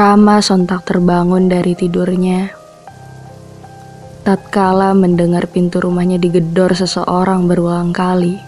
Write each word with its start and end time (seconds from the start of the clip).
Rama 0.00 0.40
sontak 0.40 0.88
terbangun 0.88 1.52
dari 1.52 1.76
tidurnya. 1.76 2.48
Tatkala 4.24 4.96
mendengar 4.96 5.44
pintu 5.44 5.76
rumahnya 5.76 6.16
digedor 6.16 6.72
seseorang 6.72 7.44
berulang 7.44 7.92
kali. 7.92 8.40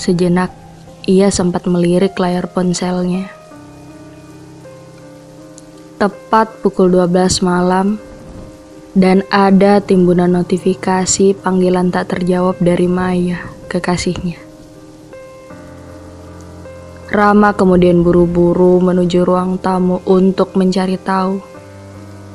Sejenak, 0.00 0.56
ia 1.04 1.28
sempat 1.28 1.68
melirik 1.68 2.16
layar 2.16 2.48
ponselnya. 2.48 3.28
Tepat 6.00 6.48
pukul 6.64 6.96
12 6.96 7.44
malam, 7.44 8.00
dan 8.96 9.20
ada 9.28 9.84
timbunan 9.84 10.32
notifikasi 10.32 11.36
panggilan 11.44 11.92
tak 11.92 12.16
terjawab 12.16 12.56
dari 12.56 12.88
Maya, 12.88 13.52
kekasihnya. 13.68 14.49
Rama 17.10 17.50
kemudian 17.50 18.06
buru-buru 18.06 18.78
menuju 18.78 19.26
ruang 19.26 19.58
tamu 19.58 19.98
untuk 20.06 20.54
mencari 20.54 20.94
tahu 20.94 21.42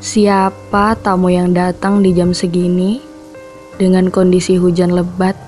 siapa 0.03 0.99
tamu 0.99 1.31
yang 1.31 1.55
datang 1.55 2.03
di 2.03 2.11
jam 2.11 2.35
segini 2.35 2.99
dengan 3.79 4.11
kondisi 4.11 4.59
hujan 4.59 4.91
lebat 4.91 5.39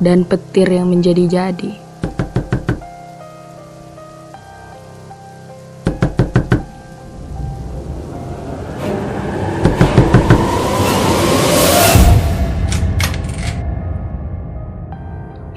dan 0.00 0.24
petir 0.24 0.72
yang 0.72 0.88
menjadi-jadi. 0.88 1.84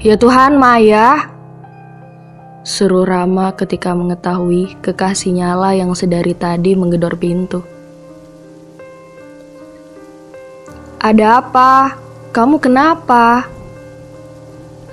Ya 0.04 0.20
Tuhan, 0.20 0.60
Maya, 0.60 1.29
Seru 2.70 3.02
Rama 3.02 3.50
ketika 3.58 3.90
mengetahui 3.98 4.78
kekasihnya 4.78 5.58
lah 5.58 5.74
yang 5.74 5.90
sedari 5.90 6.38
tadi 6.38 6.78
menggedor 6.78 7.18
pintu. 7.18 7.66
Ada 11.02 11.42
apa? 11.42 11.98
Kamu 12.30 12.62
kenapa? 12.62 13.50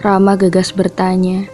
Rama 0.01 0.33
gegas 0.41 0.73
bertanya. 0.73 1.45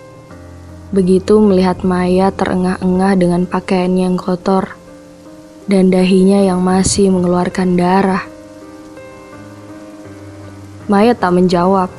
Begitu 0.95 1.43
melihat 1.43 1.83
Maya 1.83 2.31
terengah-engah 2.31 3.13
dengan 3.19 3.43
pakaiannya 3.43 4.07
yang 4.07 4.15
kotor 4.15 4.79
dan 5.67 5.91
dahinya 5.91 6.39
yang 6.39 6.63
masih 6.63 7.11
mengeluarkan 7.11 7.75
darah. 7.75 8.23
Maya 10.87 11.11
tak 11.19 11.35
menjawab 11.35 11.91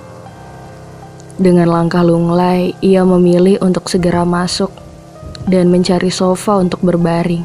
dengan 1.35 1.67
langkah 1.67 2.07
lunglai, 2.07 2.79
ia 2.79 3.03
memilih 3.03 3.59
untuk 3.59 3.91
segera 3.91 4.23
masuk 4.23 4.71
dan 5.51 5.67
mencari 5.67 6.07
sofa 6.07 6.63
untuk 6.63 6.79
berbaring. 6.87 7.43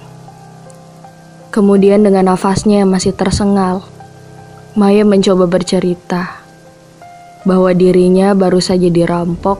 Kemudian 1.49 2.05
dengan 2.05 2.29
nafasnya 2.29 2.85
yang 2.85 2.93
masih 2.93 3.17
tersengal, 3.17 3.81
Maya 4.77 5.01
mencoba 5.01 5.49
bercerita 5.49 6.37
bahwa 7.41 7.73
dirinya 7.73 8.37
baru 8.37 8.61
saja 8.61 8.85
dirampok 8.93 9.57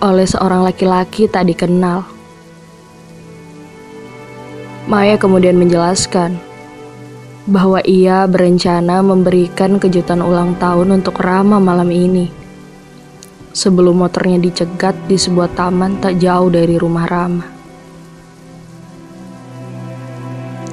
oleh 0.00 0.24
seorang 0.24 0.64
laki-laki 0.64 1.28
tak 1.28 1.52
dikenal. 1.52 2.08
Maya 4.88 5.20
kemudian 5.20 5.60
menjelaskan 5.60 6.40
bahwa 7.44 7.84
ia 7.84 8.24
berencana 8.24 9.04
memberikan 9.04 9.76
kejutan 9.76 10.24
ulang 10.24 10.56
tahun 10.56 11.04
untuk 11.04 11.20
Rama 11.20 11.60
malam 11.60 11.92
ini 11.92 12.39
sebelum 13.50 14.06
motornya 14.06 14.38
dicegat 14.38 14.94
di 15.10 15.18
sebuah 15.18 15.52
taman 15.58 15.98
tak 15.98 16.22
jauh 16.22 16.50
dari 16.50 16.78
rumah 16.78 17.06
Rama. 17.06 17.46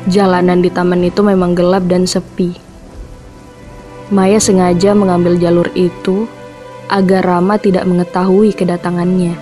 Jalanan 0.07 0.63
di 0.63 0.71
taman 0.71 1.03
itu 1.03 1.19
memang 1.19 1.51
gelap 1.51 1.83
dan 1.91 2.07
sepi. 2.07 2.55
Maya 4.07 4.39
sengaja 4.39 4.95
mengambil 4.95 5.35
jalur 5.35 5.67
itu 5.75 6.31
agar 6.87 7.27
Rama 7.27 7.59
tidak 7.59 7.83
mengetahui 7.83 8.55
kedatangannya. 8.55 9.35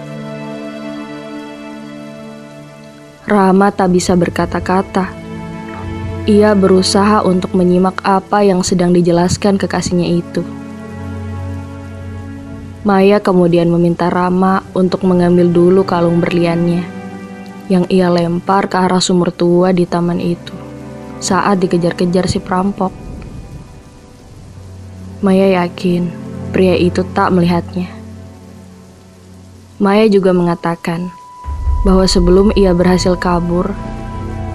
Rama 3.29 3.69
tak 3.69 3.93
bisa 3.93 4.17
berkata-kata. 4.17 5.13
Ia 6.25 6.57
berusaha 6.57 7.21
untuk 7.21 7.53
menyimak 7.53 8.01
apa 8.01 8.41
yang 8.41 8.65
sedang 8.65 8.89
dijelaskan 8.89 9.61
kekasihnya 9.61 10.09
itu. 10.17 10.41
Maya 12.85 13.17
kemudian 13.17 13.65
meminta 13.73 14.13
Rama 14.13 14.61
untuk 14.77 15.09
mengambil 15.09 15.49
dulu 15.49 15.81
kalung 15.81 16.21
berliannya 16.21 16.85
yang 17.65 17.89
ia 17.89 18.13
lempar 18.13 18.69
ke 18.69 18.77
arah 18.77 19.01
sumur 19.01 19.33
tua 19.33 19.73
di 19.73 19.89
taman 19.89 20.21
itu 20.21 20.53
saat 21.17 21.57
dikejar-kejar 21.65 22.29
si 22.29 22.37
perampok. 22.37 22.93
Maya 25.25 25.65
yakin 25.65 26.13
pria 26.53 26.77
itu 26.77 27.01
tak 27.17 27.33
melihatnya. 27.33 27.89
Maya 29.81 30.05
juga 30.05 30.29
mengatakan 30.29 31.09
bahwa 31.89 32.05
sebelum 32.05 32.53
ia 32.53 32.69
berhasil 32.77 33.17
kabur, 33.17 33.73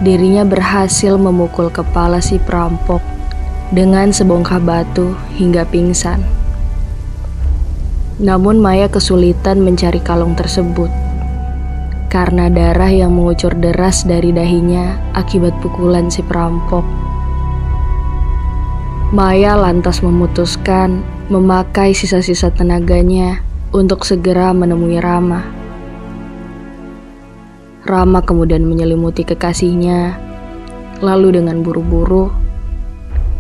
dirinya 0.06 0.46
berhasil 0.46 1.18
memukul 1.18 1.66
kepala 1.66 2.22
si 2.22 2.38
perampok 2.38 3.02
dengan 3.74 4.14
sebongkah 4.14 4.62
batu 4.62 5.18
hingga 5.34 5.66
pingsan. 5.66 6.39
Namun 8.20 8.60
Maya 8.60 8.84
kesulitan 8.92 9.64
mencari 9.64 9.96
kalung 10.04 10.36
tersebut 10.36 10.92
karena 12.12 12.50
darah 12.52 12.90
yang 12.90 13.16
mengucur 13.16 13.54
deras 13.56 14.04
dari 14.04 14.28
dahinya 14.28 14.98
akibat 15.16 15.56
pukulan 15.64 16.12
si 16.12 16.20
perampok. 16.20 16.84
Maya 19.14 19.56
lantas 19.56 20.04
memutuskan 20.04 21.00
memakai 21.32 21.96
sisa-sisa 21.96 22.50
tenaganya 22.52 23.40
untuk 23.72 24.02
segera 24.02 24.50
menemui 24.52 24.98
Rama. 24.98 25.40
Rama 27.86 28.20
kemudian 28.20 28.68
menyelimuti 28.68 29.24
kekasihnya, 29.24 30.18
lalu 31.00 31.40
dengan 31.40 31.64
buru-buru 31.64 32.28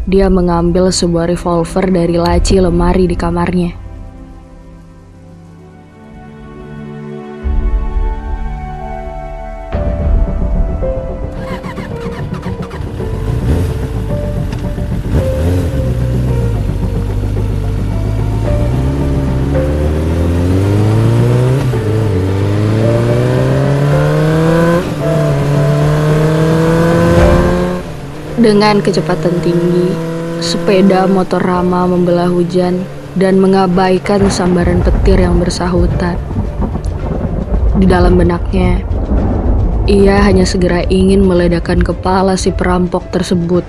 dia 0.08 0.26
mengambil 0.32 0.88
sebuah 0.88 1.28
revolver 1.28 1.86
dari 1.86 2.16
laci 2.16 2.56
lemari 2.58 3.04
di 3.06 3.14
kamarnya. 3.14 3.79
Dengan 28.50 28.82
kecepatan 28.82 29.38
tinggi, 29.46 29.94
sepeda 30.42 31.06
motor 31.06 31.38
Rama 31.38 31.86
membelah 31.86 32.26
hujan 32.26 32.82
dan 33.14 33.38
mengabaikan 33.38 34.26
sambaran 34.26 34.82
petir 34.82 35.22
yang 35.22 35.38
bersahutan. 35.38 36.18
Di 37.78 37.86
dalam 37.86 38.18
benaknya, 38.18 38.82
ia 39.86 40.18
hanya 40.26 40.42
segera 40.42 40.82
ingin 40.90 41.22
meledakkan 41.22 41.78
kepala 41.78 42.34
si 42.34 42.50
perampok 42.50 43.06
tersebut 43.14 43.62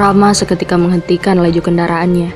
Rama 0.00 0.32
seketika 0.32 0.80
menghentikan 0.80 1.36
laju 1.44 1.60
kendaraannya. 1.60 2.32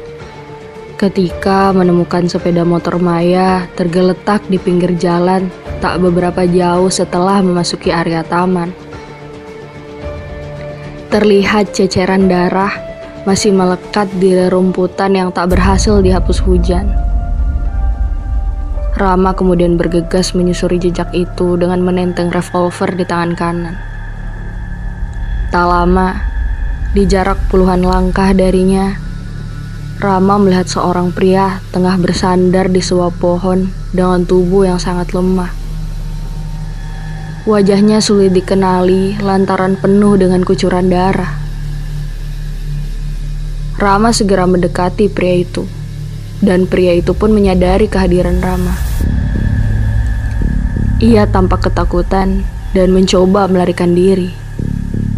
Ketika 1.01 1.73
menemukan 1.73 2.29
sepeda 2.29 2.61
motor 2.61 3.01
Maya 3.01 3.65
tergeletak 3.73 4.45
di 4.53 4.61
pinggir 4.61 4.93
jalan 5.01 5.49
tak 5.81 5.97
beberapa 6.05 6.45
jauh 6.45 6.93
setelah 6.93 7.41
memasuki 7.41 7.89
area 7.89 8.21
taman. 8.21 8.69
Terlihat 11.09 11.73
ceceran 11.73 12.29
darah 12.29 12.77
masih 13.25 13.57
melekat 13.57 14.13
di 14.21 14.37
rumputan 14.53 15.17
yang 15.17 15.33
tak 15.33 15.57
berhasil 15.57 16.05
dihapus 16.05 16.45
hujan. 16.45 16.85
Rama 19.01 19.33
kemudian 19.33 19.81
bergegas 19.81 20.37
menyusuri 20.37 20.77
jejak 20.77 21.09
itu 21.17 21.57
dengan 21.57 21.81
menenteng 21.81 22.29
revolver 22.29 22.93
di 22.93 23.09
tangan 23.09 23.33
kanan. 23.33 23.77
Tak 25.49 25.65
lama, 25.65 26.34
di 26.95 27.11
jarak 27.11 27.51
puluhan 27.51 27.83
langkah 27.83 28.31
darinya, 28.31 28.95
Rama 29.99 30.39
melihat 30.39 30.71
seorang 30.71 31.11
pria 31.11 31.59
tengah 31.75 31.99
bersandar 31.99 32.71
di 32.71 32.79
sebuah 32.79 33.15
pohon 33.19 33.71
dengan 33.91 34.23
tubuh 34.23 34.63
yang 34.63 34.79
sangat 34.79 35.11
lemah. 35.11 35.51
Wajahnya 37.51 37.99
sulit 37.99 38.31
dikenali 38.31 39.19
lantaran 39.19 39.75
penuh 39.75 40.15
dengan 40.15 40.47
kucuran 40.47 40.87
darah. 40.87 41.35
Rama 43.75 44.15
segera 44.15 44.47
mendekati 44.47 45.11
pria 45.11 45.43
itu, 45.43 45.67
dan 46.47 46.71
pria 46.71 46.95
itu 46.95 47.11
pun 47.11 47.35
menyadari 47.35 47.91
kehadiran 47.91 48.39
Rama. 48.39 48.75
Ia 51.03 51.27
tampak 51.27 51.69
ketakutan 51.71 52.47
dan 52.71 52.89
mencoba 52.95 53.51
melarikan 53.51 53.99
diri, 53.99 54.31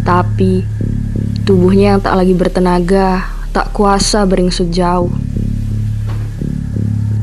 tapi 0.01 0.76
tubuhnya 1.47 1.95
yang 1.95 2.03
tak 2.03 2.19
lagi 2.19 2.35
bertenaga 2.35 3.23
tak 3.55 3.71
kuasa 3.71 4.27
beringsut 4.27 4.67
jauh. 4.67 5.07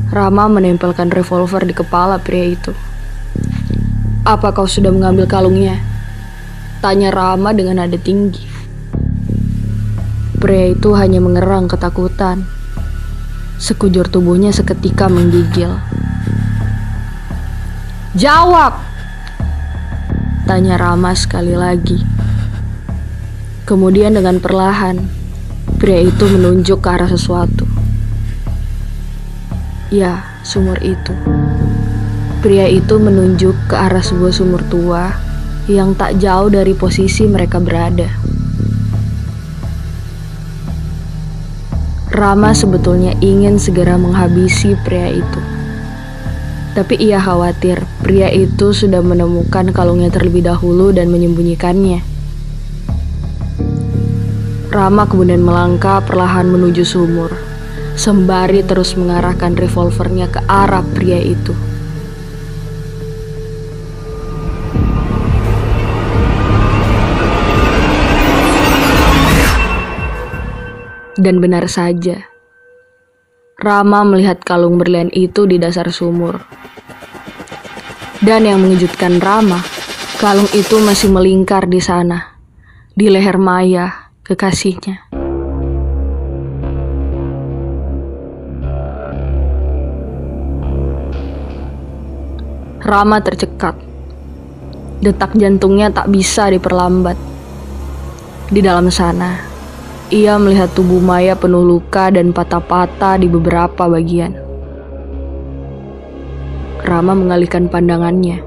Rama 0.09 0.49
menempelkan 0.49 1.13
revolver 1.13 1.61
di 1.61 1.77
kepala 1.77 2.17
pria 2.17 2.49
itu. 2.49 2.73
Apa 4.25 4.49
kau 4.49 4.65
sudah 4.65 4.89
mengambil 4.89 5.29
kalungnya? 5.29 5.77
Tanya 6.81 7.13
Rama 7.13 7.53
dengan 7.53 7.77
nada 7.77 8.01
tinggi. 8.01 8.41
Pria 10.41 10.73
itu 10.73 10.97
hanya 10.97 11.21
mengerang 11.21 11.69
ketakutan. 11.69 12.49
Sekujur 13.61 14.09
tubuhnya 14.09 14.49
seketika 14.49 15.05
menggigil. 15.05 15.77
Jawab! 18.17 18.81
Tanya 20.49 20.81
Rama 20.81 21.13
sekali 21.13 21.53
lagi. 21.53 22.14
Kemudian 23.65 24.13
dengan 24.13 24.37
perlahan, 24.37 25.09
pria 25.81 26.05
itu 26.05 26.29
menunjuk 26.29 26.85
ke 26.85 26.89
arah 26.93 27.09
sesuatu. 27.09 27.65
Ya, 29.89 30.21
sumur 30.45 30.77
itu. 30.85 31.17
Pria 32.45 32.69
itu 32.69 33.01
menunjuk 33.01 33.57
ke 33.65 33.73
arah 33.73 34.05
sebuah 34.05 34.29
sumur 34.37 34.61
tua 34.69 35.17
yang 35.65 35.97
tak 35.97 36.21
jauh 36.21 36.45
dari 36.45 36.77
posisi 36.77 37.25
mereka 37.25 37.57
berada. 37.57 38.05
Rama 42.13 42.53
sebetulnya 42.53 43.17
ingin 43.17 43.57
segera 43.57 43.97
menghabisi 43.97 44.77
pria 44.85 45.09
itu. 45.09 45.41
Tapi 46.77 47.01
ia 47.01 47.17
khawatir 47.17 47.81
pria 48.05 48.29
itu 48.29 48.77
sudah 48.77 49.01
menemukan 49.01 49.73
kalungnya 49.73 50.13
terlebih 50.13 50.45
dahulu 50.45 50.93
dan 50.93 51.09
menyembunyikannya. 51.09 52.14
Rama 54.75 55.07
kemudian 55.07 55.39
melangkah 55.39 56.03
perlahan 56.03 56.51
menuju 56.51 56.83
sumur, 56.83 57.31
sembari 57.95 58.59
terus 58.59 58.99
mengarahkan 58.99 59.55
revolvernya 59.55 60.27
ke 60.27 60.43
arah 60.51 60.83
pria 60.83 61.15
itu. 61.15 61.55
Dan 71.15 71.39
benar 71.39 71.71
saja, 71.71 72.27
Rama 73.55 74.03
melihat 74.03 74.43
kalung 74.43 74.75
berlian 74.75 75.07
itu 75.15 75.47
di 75.47 75.55
dasar 75.55 75.87
sumur. 75.87 76.43
Dan 78.19 78.43
yang 78.43 78.59
mengejutkan 78.59 79.23
Rama, 79.23 79.63
kalung 80.19 80.51
itu 80.51 80.83
masih 80.83 81.15
melingkar 81.15 81.63
di 81.71 81.79
sana, 81.79 82.35
di 82.91 83.07
leher 83.07 83.39
Maya, 83.39 84.04
kekasihnya. 84.25 85.05
Rama 92.81 93.21
tercekat. 93.21 93.77
Detak 95.05 95.37
jantungnya 95.37 95.93
tak 95.93 96.09
bisa 96.09 96.49
diperlambat. 96.49 97.13
Di 98.49 98.61
dalam 98.65 98.89
sana, 98.89 99.41
ia 100.09 100.37
melihat 100.41 100.73
tubuh 100.73 100.97
Maya 100.97 101.37
penuh 101.37 101.61
luka 101.61 102.09
dan 102.09 102.33
patah-patah 102.33 103.21
di 103.21 103.29
beberapa 103.29 103.85
bagian. 103.85 104.33
Rama 106.81 107.13
mengalihkan 107.13 107.69
pandangannya. 107.69 108.41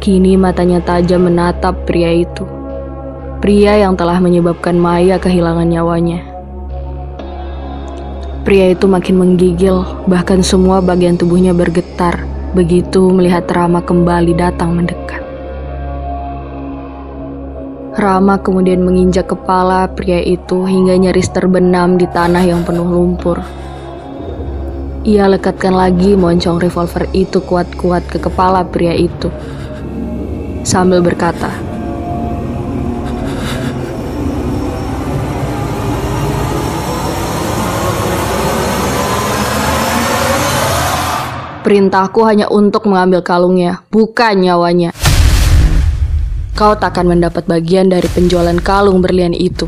Kini 0.00 0.40
matanya 0.40 0.80
tajam 0.80 1.28
menatap 1.28 1.84
pria 1.84 2.12
itu. 2.12 2.61
Pria 3.42 3.74
yang 3.74 3.98
telah 3.98 4.22
menyebabkan 4.22 4.78
Maya 4.78 5.18
kehilangan 5.18 5.66
nyawanya. 5.66 6.22
Pria 8.46 8.70
itu 8.70 8.86
makin 8.86 9.18
menggigil, 9.18 9.82
bahkan 10.06 10.46
semua 10.46 10.78
bagian 10.78 11.18
tubuhnya 11.18 11.50
bergetar 11.50 12.22
begitu 12.54 13.10
melihat 13.10 13.50
Rama 13.50 13.82
kembali 13.82 14.38
datang 14.38 14.78
mendekat. 14.78 15.18
Rama 17.98 18.38
kemudian 18.38 18.86
menginjak 18.86 19.34
kepala 19.34 19.90
pria 19.90 20.22
itu 20.22 20.62
hingga 20.62 20.94
nyaris 20.94 21.26
terbenam 21.34 21.98
di 21.98 22.06
tanah 22.06 22.46
yang 22.46 22.62
penuh 22.62 22.86
lumpur. 22.86 23.42
Ia 25.02 25.26
lekatkan 25.26 25.74
lagi 25.74 26.14
moncong 26.14 26.62
revolver 26.62 27.10
itu 27.10 27.42
kuat-kuat 27.42 28.06
ke 28.06 28.22
kepala 28.22 28.62
pria 28.62 28.94
itu. 28.94 29.34
Sambil 30.62 31.02
berkata, 31.02 31.71
Perintahku 41.62 42.26
hanya 42.26 42.50
untuk 42.50 42.90
mengambil 42.90 43.22
kalungnya, 43.22 43.86
bukan 43.88 44.34
nyawanya 44.42 44.90
kau 46.52 46.76
takkan 46.76 47.08
mendapat 47.08 47.48
bagian 47.48 47.88
dari 47.88 48.06
penjualan 48.12 48.54
kalung 48.60 49.00
berlian 49.00 49.32
itu. 49.32 49.66